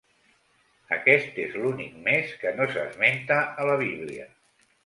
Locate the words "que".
2.45-2.57